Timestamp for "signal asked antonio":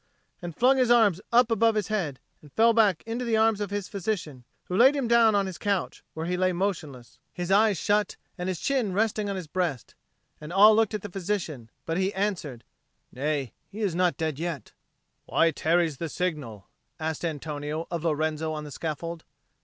16.09-17.85